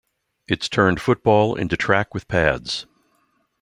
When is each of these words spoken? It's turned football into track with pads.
It's 0.47 0.67
turned 0.67 0.99
football 0.99 1.53
into 1.53 1.77
track 1.77 2.15
with 2.15 2.27
pads. 2.27 2.87